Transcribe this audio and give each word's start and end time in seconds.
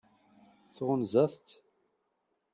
Tɣunzaḍ-tt? 0.75 1.49